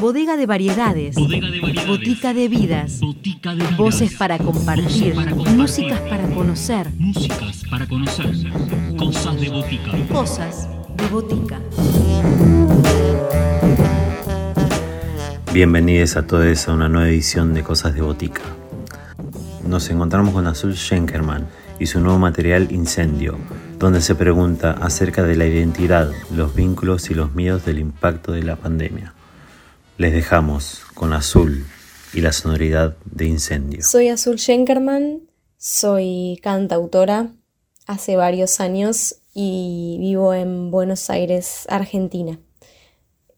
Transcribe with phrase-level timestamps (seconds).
[0.00, 1.16] Bodega de variedades.
[1.16, 1.88] Bodega de variedades.
[1.88, 3.00] Botica de vidas.
[3.00, 3.76] Botica de vidas.
[3.76, 5.14] Voces para compartir.
[5.14, 5.56] Voces para compartir.
[5.56, 6.90] Músicas para conocer.
[6.98, 8.26] Músicas para conocer.
[8.96, 9.90] Cosas de botica.
[10.12, 11.60] Cosas de botica.
[15.52, 18.42] Bienvenidos a todos a una nueva edición de Cosas de Botica.
[19.66, 21.46] Nos encontramos con Azul Schenkerman
[21.78, 23.36] y su nuevo material Incendio,
[23.78, 28.42] donde se pregunta acerca de la identidad, los vínculos y los miedos del impacto de
[28.42, 29.14] la pandemia.
[29.98, 31.66] Les dejamos con Azul
[32.12, 33.82] y la sonoridad de Incendio.
[33.82, 35.22] Soy Azul Schenkerman,
[35.58, 37.32] soy cantautora
[37.86, 42.38] hace varios años y vivo en Buenos Aires, Argentina.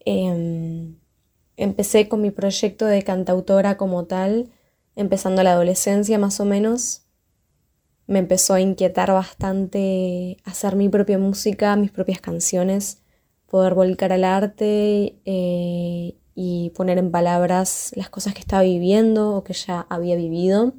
[0.05, 0.97] Em,
[1.57, 4.51] empecé con mi proyecto de cantautora como tal,
[4.97, 7.08] empezando la adolescencia más o menos.
[8.09, 13.03] Me empezó a inquietar bastante hacer mi propia música, mis propias canciones,
[13.47, 19.45] poder volcar al arte eh, y poner en palabras las cosas que estaba viviendo o
[19.45, 20.73] que ya había vivido.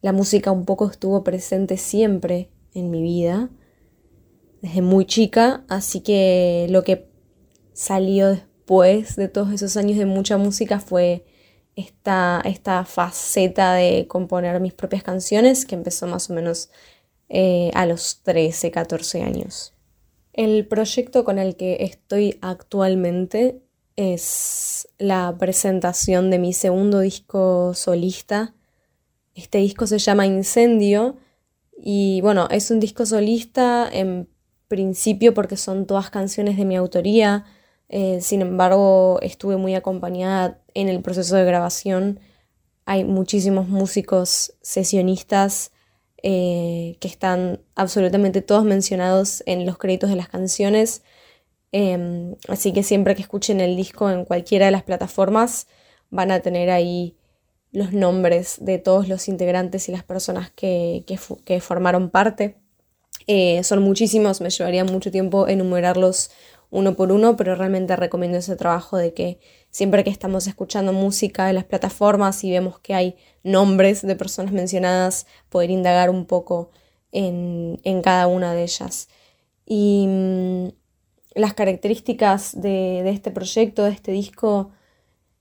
[0.00, 3.50] La música un poco estuvo presente siempre en mi vida,
[4.62, 7.06] desde muy chica, así que lo que
[7.74, 11.26] salió después de todos esos años de mucha música fue
[11.76, 16.70] esta, esta faceta de componer mis propias canciones que empezó más o menos
[17.28, 19.74] eh, a los 13, 14 años.
[20.32, 23.62] El proyecto con el que estoy actualmente
[23.96, 28.54] es la presentación de mi segundo disco solista.
[29.34, 31.16] Este disco se llama Incendio
[31.76, 34.28] y bueno, es un disco solista en
[34.68, 37.44] principio porque son todas canciones de mi autoría.
[37.88, 42.20] Eh, sin embargo, estuve muy acompañada en el proceso de grabación.
[42.84, 45.72] Hay muchísimos músicos sesionistas
[46.22, 51.02] eh, que están absolutamente todos mencionados en los créditos de las canciones.
[51.72, 55.66] Em, así que siempre que escuchen el disco en cualquiera de las plataformas
[56.10, 57.16] van a tener ahí
[57.72, 61.04] los nombres de todos los integrantes y las personas que,
[61.60, 62.56] formaron parte.
[63.26, 66.30] Eh, son muchísimos, me llevaría mucho tiempo enumerarlos
[66.70, 69.40] uno por uno, pero realmente recomiendo ese trabajo de que
[69.74, 74.52] siempre que estamos escuchando música en las plataformas y vemos que hay nombres de personas
[74.52, 76.70] mencionadas, poder indagar un poco
[77.10, 79.08] en, en cada una de ellas.
[79.66, 80.68] Y mm,
[81.34, 84.70] las características de, este proyecto, de este disco,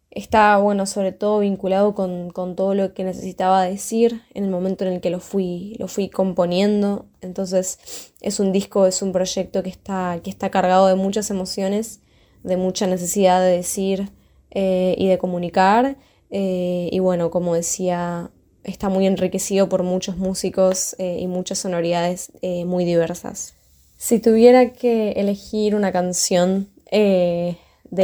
[0.10, 4.94] está, bueno, sobre todo vinculado con, todo lo que necesitaba decir en el momento en
[4.94, 7.06] el que lo fui, lo fui componiendo.
[7.22, 12.00] Entonces, es un disco, es un proyecto que está, que está cargado de muchas emociones,
[12.42, 14.12] de mucha necesidad de decir
[14.56, 15.98] eh, y de comunicar.
[16.30, 18.32] Eh, y bueno, como decía,
[18.64, 22.32] está muy enriquecido por muchos músicos eh, y muchas sonoridades
[22.66, 23.56] muy diversas.
[23.98, 27.58] Si tuviera que elegir una canción de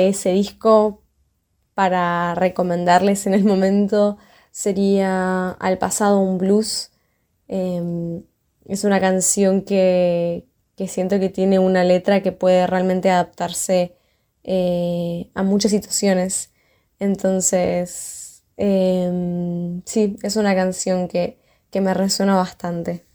[0.07, 1.03] ese disco
[1.75, 4.17] para recomendarles en el momento,
[4.51, 6.91] sería Al pasado un blues.
[7.47, 8.23] Em,
[8.65, 10.45] es una canción que,
[10.87, 13.95] siento que tiene una letra que puede realmente adaptarse
[14.43, 16.51] eh, a muchas situaciones.
[16.99, 21.39] Entonces, em, sí, es una canción que,
[21.71, 23.05] que me resuena bastante.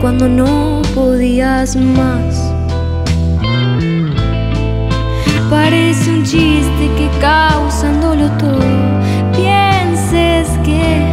[0.00, 2.52] Cuando no podías más.
[5.48, 8.64] Parece un chiste que causándolo todo
[9.36, 11.04] pienses que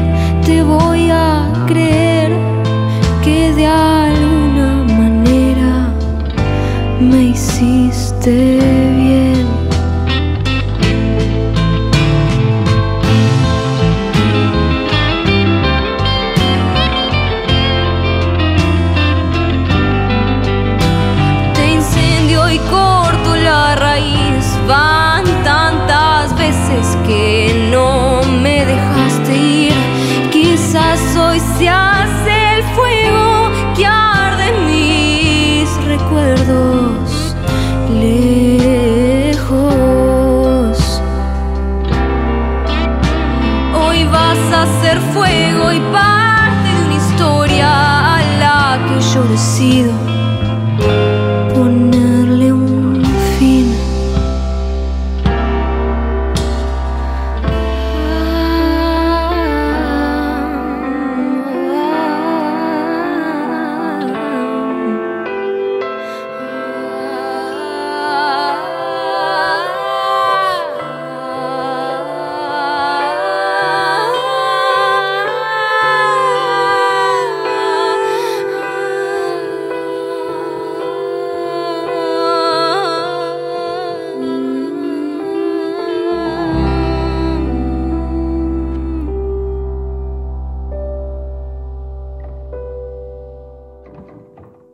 [0.45, 2.31] te voy a creer
[3.23, 5.89] que de alguna manera
[6.99, 8.76] me hiciste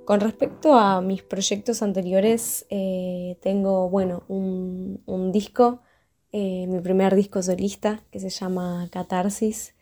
[0.05, 5.81] Con respecto a mis proyectos anteriores, eh, tengo, bueno, un, disco,
[6.31, 9.75] eh, mi primer disco solista que se llama Catarsis.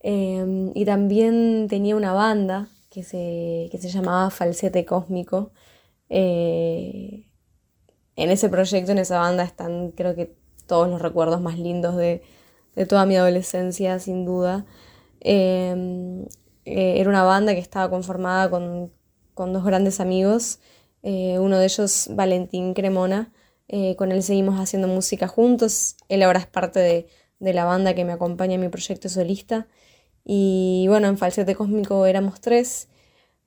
[0.00, 5.52] Eh, y también tenía una banda que se, que se llamaba Falsete Cósmico.
[6.10, 7.26] Eh,
[8.16, 10.36] en ese proyecto, en esa banda, están creo que
[10.66, 12.22] todos los recuerdos más lindos de,
[12.76, 14.66] de toda mi adolescencia, sin duda.
[15.20, 16.26] Eh,
[17.00, 18.92] era una banda que estaba conformada con,
[19.36, 20.60] con dos grandes amigos,
[21.02, 23.32] eh, uno de ellos Valentín Cremona,
[23.68, 27.06] eh, con él seguimos haciendo música juntos, él ahora es parte de,
[27.38, 29.68] la banda que me acompaña en mi proyecto solista,
[30.24, 32.88] y bueno, en Falsete Cósmico éramos tres,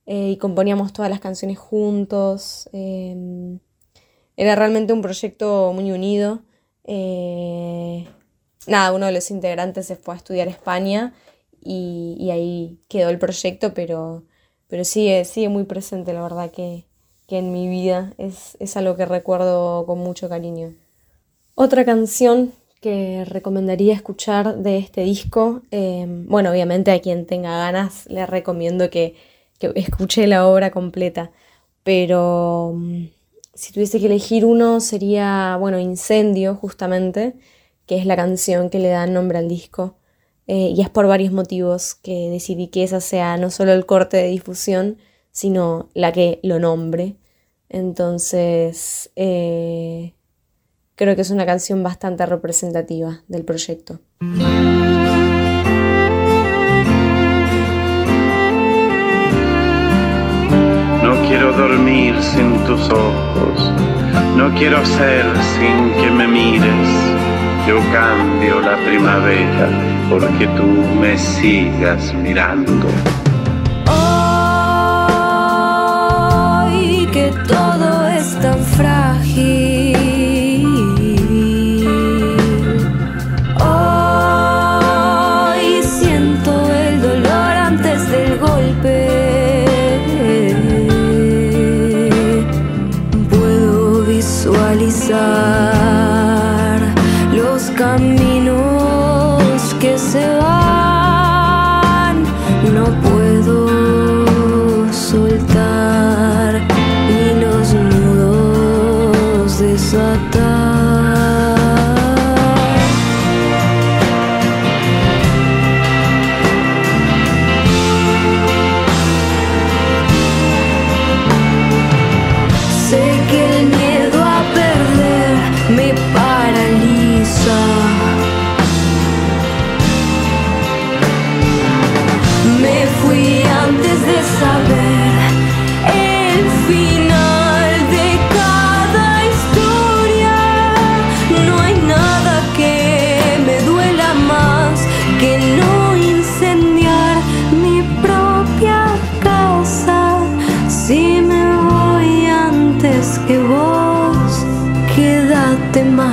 [0.05, 3.57] eh, y componíamos todas las canciones juntos, eh,
[4.37, 6.43] era realmente un proyecto muy unido,
[8.67, 11.15] nada, uno de los integrantes se fue a estudiar a España,
[11.61, 14.23] y, y ahí quedó el proyecto, pero
[14.69, 16.85] pero sigue, sigue muy presente, la verdad, que,
[17.27, 20.73] que en mi vida es, es algo que recuerdo con mucho cariño.
[21.55, 28.05] Otra canción que recomendaría escuchar de este disco, eh, bueno, obviamente a quien tenga ganas
[28.07, 29.15] le recomiendo que,
[29.57, 31.31] que escuche la obra completa,
[31.83, 33.05] pero mm,
[33.53, 37.33] si tuviese que elegir uno sería, bueno, Incendio, justamente,
[37.85, 39.95] que es la canción que le da nombre al disco.
[40.51, 44.17] Eh, y es por varios motivos que decidí que esa sea no solo el corte
[44.17, 44.97] de difusión,
[45.29, 47.17] sino la que lo nombre.
[47.69, 50.15] Entonces, eh,
[50.95, 53.99] creo que es una canción bastante representativa del proyecto.
[61.03, 63.71] No quiero dormir sin tus ojos,
[64.35, 65.25] no quiero ser
[65.59, 66.89] sin que me mires.
[67.67, 70.65] Yo cambio la primavera porque tú
[70.99, 72.87] me sigas mirando.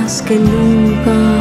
[0.07, 1.36] Más que nunca.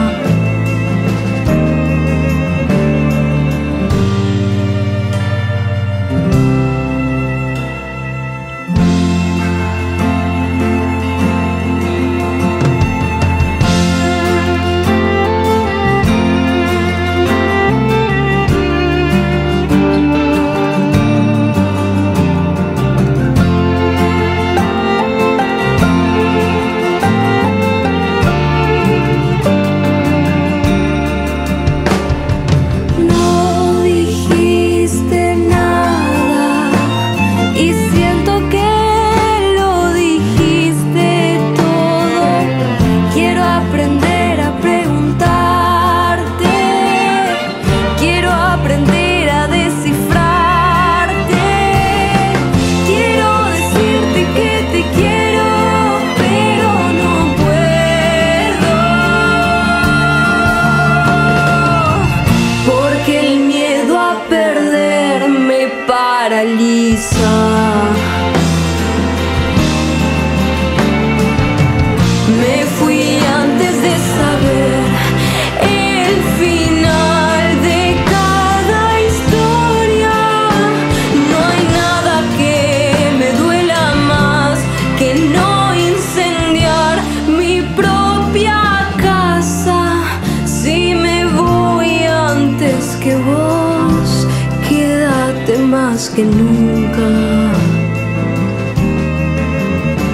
[93.06, 94.26] Que vos,
[94.68, 97.08] quédate más que nunca.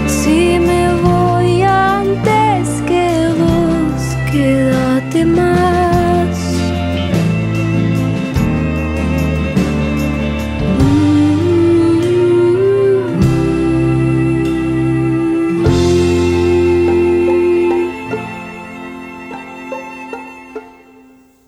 [0.07, 3.09] Si me voy antes que
[3.41, 5.62] vos, quédate más.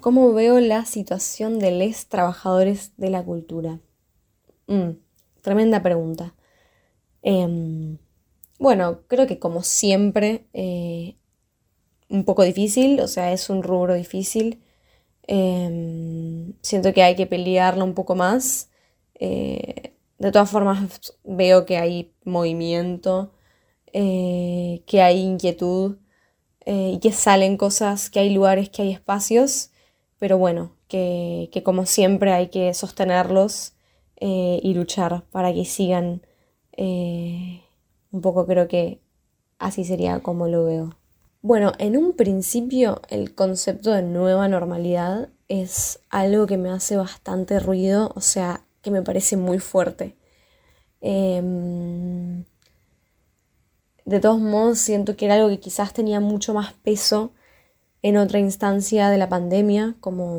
[0.04, 3.80] ¿Cómo veo la situación de los trabajadores de la cultura?
[4.66, 4.98] Mm,
[5.40, 6.34] tremenda pregunta.
[7.22, 7.96] Em,
[8.58, 11.16] bueno, creo que como siempre, eh,
[12.10, 14.62] un poco difícil, o sea, es un rubro difícil.
[15.22, 18.68] Em, siento que hay que pelearlo un poco más.
[19.14, 23.32] Eh, de todas formas, veo que hay movimiento,
[23.94, 25.96] eh, que hay inquietud
[26.66, 29.70] y que salen cosas, que hay lugares, que hay espacios,
[30.24, 33.74] pero bueno, que, que como siempre hay que sostenerlos
[34.16, 36.22] eh, y luchar para que sigan.
[36.78, 37.60] eh,
[38.10, 39.02] un poco creo que
[39.58, 40.96] así sería como lo veo.
[41.42, 47.60] Bueno, en un principio el concepto de nueva normalidad es algo que me hace bastante
[47.60, 50.16] ruido, o sea, que me parece muy fuerte.
[51.02, 52.44] Em,
[54.06, 57.32] de todos modos, siento que era algo que quizás tenía mucho más peso
[58.04, 60.38] en otra instancia de la pandemia, como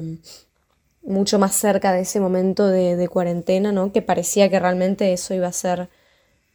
[1.02, 3.92] mucho más cerca de ese momento de, cuarentena, ¿no?
[3.92, 5.90] Que parecía que realmente eso iba a ser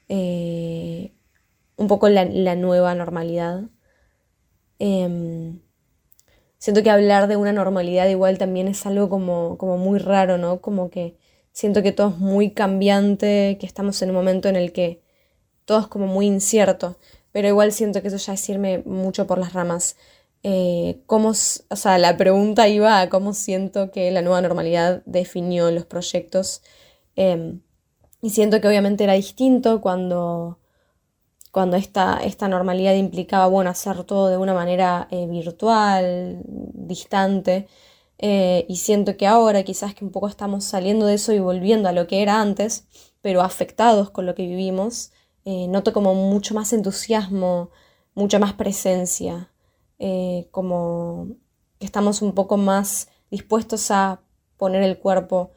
[0.08, 1.10] eh,
[1.76, 3.62] un poco la, la nueva normalidad.
[4.78, 5.58] Em,
[6.58, 10.60] siento que hablar de una normalidad igual también es algo como, como muy raro, ¿no?
[10.60, 11.16] Como que
[11.50, 15.02] siento que todo es muy cambiante, que estamos en un momento en el que
[15.64, 16.98] todo es como muy incierto,
[17.32, 19.96] pero igual siento que eso ya es irme mucho por las ramas.
[20.42, 25.70] Eh, cómo, o sea, la pregunta iba a cómo siento que la nueva normalidad definió
[25.70, 26.62] los proyectos.
[27.16, 27.60] em,
[28.22, 30.58] y siento que obviamente era distinto cuando,
[31.52, 37.68] cuando esta, esta normalidad implicaba, bueno, hacer todo de una manera eh, virtual, distante.
[38.18, 41.88] eh, y siento que ahora quizás que un poco estamos saliendo de eso y volviendo
[41.88, 42.86] a lo que era antes,
[43.22, 45.12] pero afectados con lo que vivimos,
[45.44, 47.70] eh, noto como mucho más entusiasmo,
[48.14, 49.50] mucha más presencia,
[50.00, 51.36] eh, como
[51.78, 54.20] que estamos un poco más dispuestos a
[54.56, 55.52] poner el cuerpo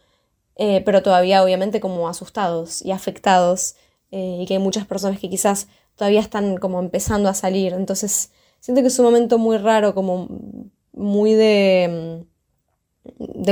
[0.56, 3.76] eh, pero todavía obviamente como asustados y afectados
[4.12, 7.74] eh, y que hay muchas personas que quizás todavía están como empezando a salir.
[7.74, 10.28] Entonces siento que es un momento muy raro, como
[10.92, 12.26] muy de,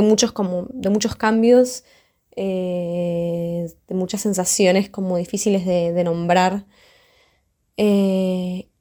[0.01, 1.83] muchos como de muchos cambios,
[2.35, 6.65] de muchas sensaciones como difíciles de, nombrar.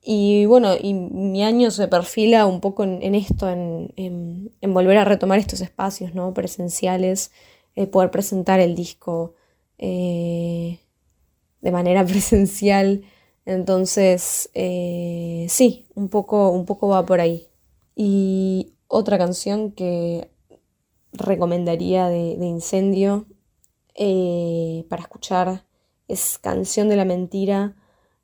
[0.03, 5.05] Y bueno, y mi año se perfila un poco en, esto, en, en- volver a
[5.05, 6.33] retomar estos espacios, ¿no?
[6.35, 7.33] Presenciales,
[7.77, 9.35] eh, poder presentar el disco
[9.79, 10.81] eh,
[11.63, 13.03] de manera presencial.
[13.47, 17.49] Entonces, eh, sí, un poco, un poco va por ahí.
[17.97, 20.31] Y otra canción que
[21.13, 23.27] recomendaría de, de Incendio
[24.89, 25.65] para escuchar
[26.09, 27.77] es Canción de la Mentira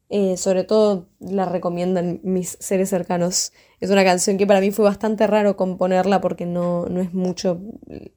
[0.09, 3.53] Eh, sobre todo la recomiendan mis seres cercanos.
[3.81, 7.61] Es una canción que para mí fue bastante raro componerla porque no, no es mucho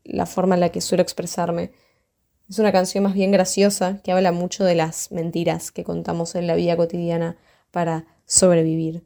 [0.04, 1.72] la forma en la que suelo expresarme.
[2.50, 6.48] Es una canción más bien graciosa que habla mucho de las mentiras que contamos en
[6.48, 7.38] la vida cotidiana
[7.72, 9.04] para sobrevivir.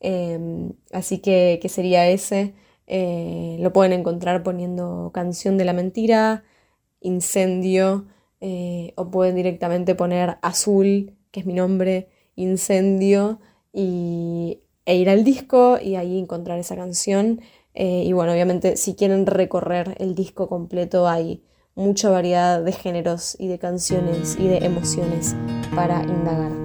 [0.00, 2.54] Em, así que, ¿qué sería ese?
[2.86, 6.44] Eh, lo pueden encontrar poniendo canción de la mentira,
[7.00, 8.06] incendio,
[8.40, 13.40] eh, o pueden directamente poner azul, que es mi nombre, incendio
[13.72, 17.40] y, e ir al disco y ahí encontrar esa canción.
[17.74, 21.42] Eh, y bueno, obviamente si quieren recorrer el disco completo hay
[21.74, 25.34] mucha variedad de géneros y de canciones y de emociones
[25.74, 26.63] para indagar.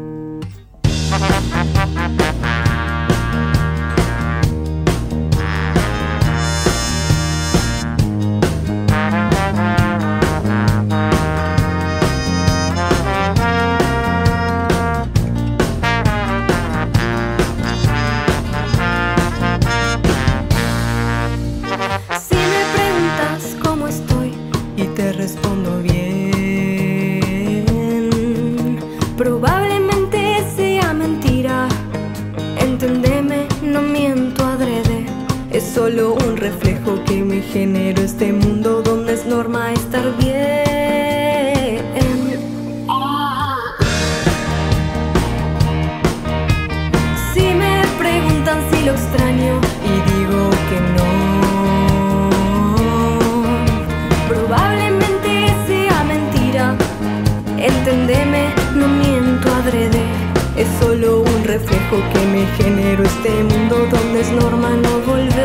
[62.91, 65.36] Pero este mundo donde es norma no volver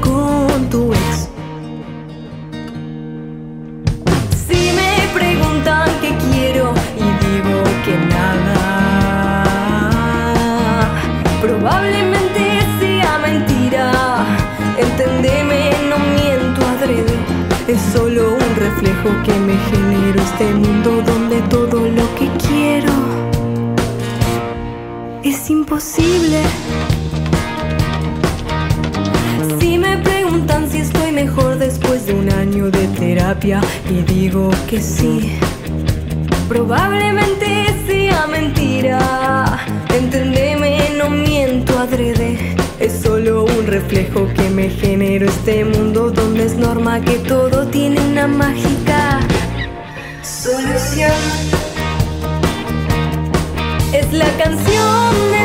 [0.00, 1.28] con tu ex.
[4.48, 8.54] Si me preguntan qué quiero y digo que nada,
[11.42, 12.42] probablemente
[12.80, 13.84] sea mentira.
[14.78, 17.16] Entendeme, no miento adrede,
[17.68, 21.15] es solo un reflejo que me genero este mundo donde
[25.80, 26.40] Si
[29.78, 33.60] me preguntan si estoy mejor después de un año de terapia
[33.90, 35.38] y digo que sí,
[36.48, 39.58] probablemente sea mentira.
[39.94, 42.56] Entendeme, no miento adrede.
[42.80, 48.00] Es solo un reflejo que me generó este mundo donde es norma que todo tiene
[48.00, 49.20] una mágica
[50.22, 51.12] solución.
[53.92, 55.35] Es la canción.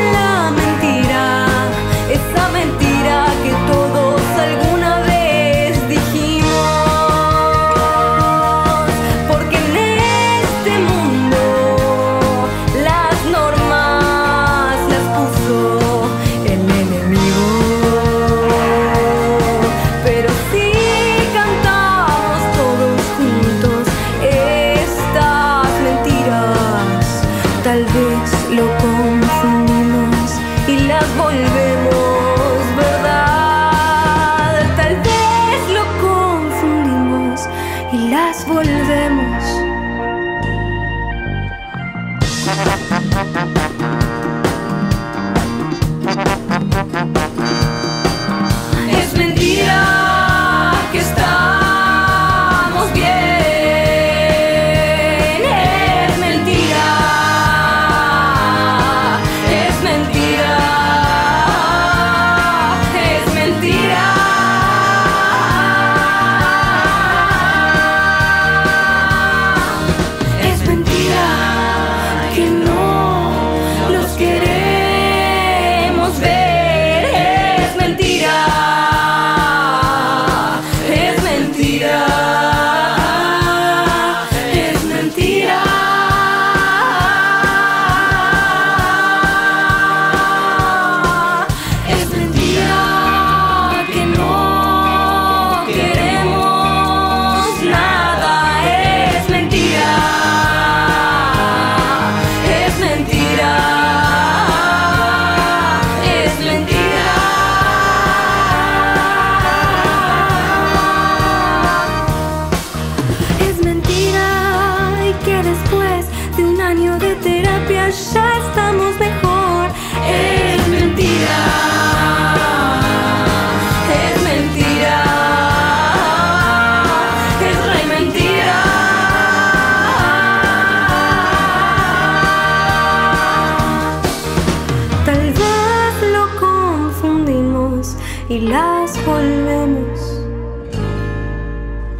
[139.04, 140.00] Volvemos,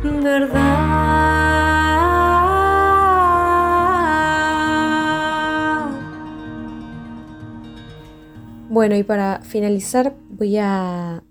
[0.03, 0.83] ¿verdad?
[8.71, 11.23] Bueno, y para finalizar voy a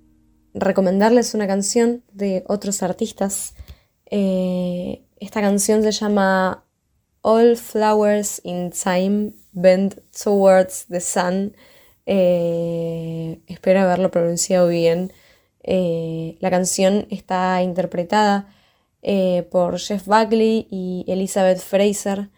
[0.54, 3.56] recomendarles una canción de otros artistas.
[4.06, 6.64] Eh, esta canción se llama
[7.24, 11.56] All Flowers in Time Bend Towards the Sun.
[12.14, 15.14] Eh, espero haberlo pronunciado bien.
[15.64, 18.54] Eh, la canción está interpretada
[19.02, 22.30] eh, por Jeff Buckley y Elizabeth Fraser.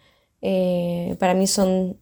[1.18, 1.98] Para mí son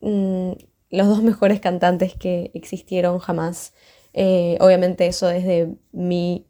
[0.00, 0.50] mm,
[0.90, 3.72] los dos mejores cantantes que existieron jamás.
[4.12, 6.46] Obviamente eso desde mi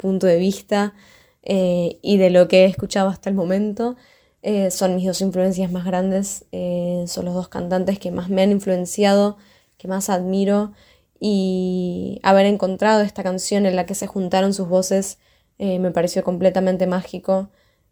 [0.00, 0.94] punto de vista
[1.42, 3.96] y de lo que he escuchado hasta el momento.
[4.70, 6.46] Son mis dos influencias más grandes,
[7.06, 9.36] son los dos cantantes que más me han influenciado,
[9.76, 10.72] que más admiro
[11.18, 15.18] y haber encontrado esta canción en la que se juntaron sus voces
[15.58, 17.50] eh, me pareció completamente mágico.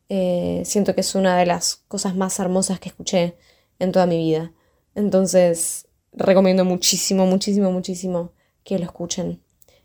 [0.08, 3.36] Eh, siento que es una de las cosas más hermosas que escuché
[3.78, 4.52] en toda mi vida.
[4.94, 8.32] Entonces, recomiendo muchísimo, muchísimo, muchísimo
[8.64, 9.42] que lo escuchen.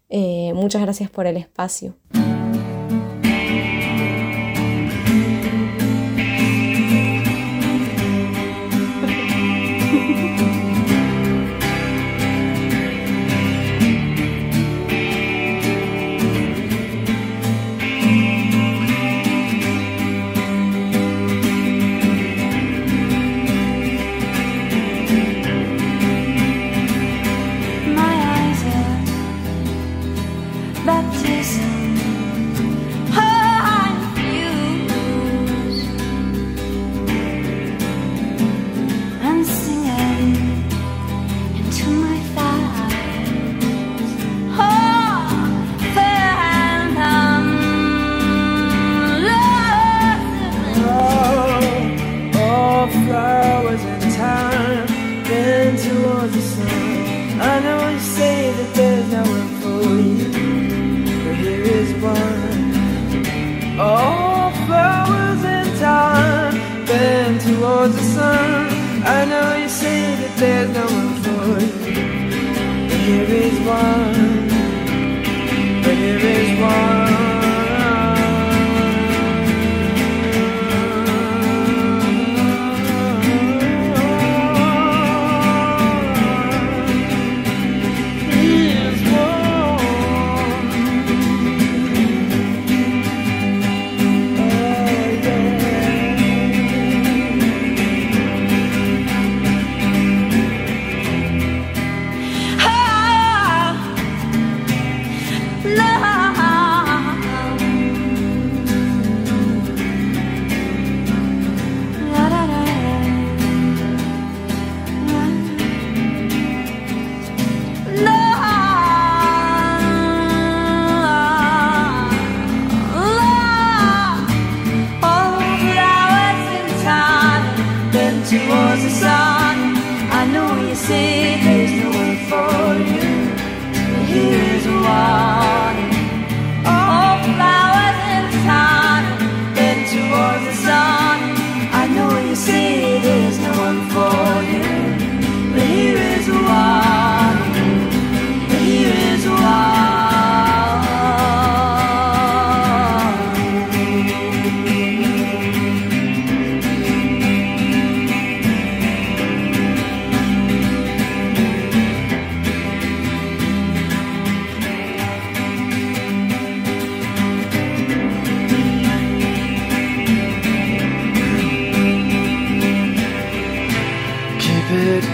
[0.09, 1.95] Eh, muchas gracias por el espacio.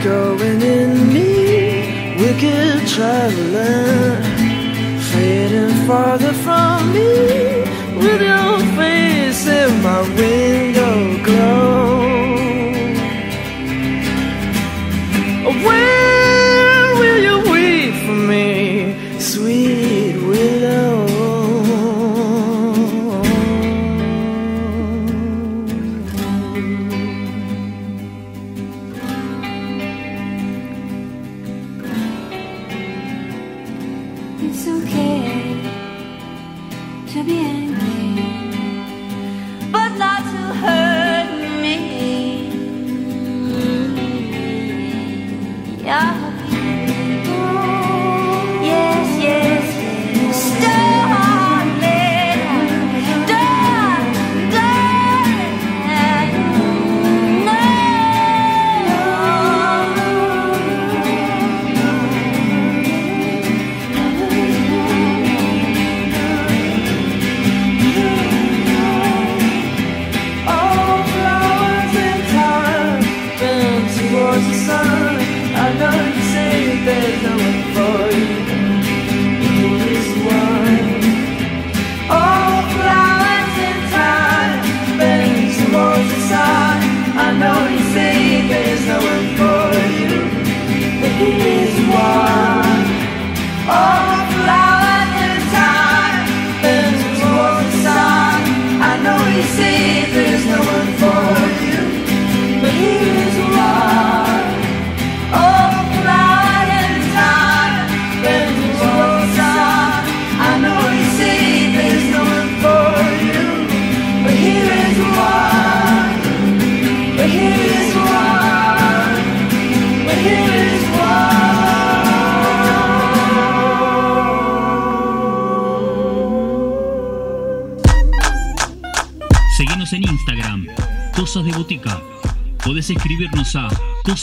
[0.03, 4.21] Going in me, wicked traveler,
[5.11, 7.61] fading farther from me,
[7.95, 10.64] with your face in my window
[45.85, 46.94] Yeah.